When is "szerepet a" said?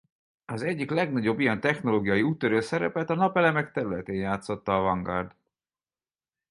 2.59-3.13